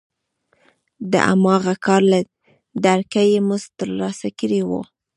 [1.11, 2.19] د هماغه کار له
[2.85, 4.81] درکه یې مزد ترلاسه کړی وي